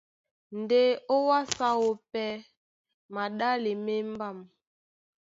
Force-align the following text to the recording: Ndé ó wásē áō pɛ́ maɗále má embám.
Ndé 0.59 0.81
ó 1.13 1.15
wásē 1.27 1.65
áō 1.73 1.87
pɛ́ 2.11 2.29
maɗále 3.13 3.71
má 3.85 3.93
embám. 4.01 4.37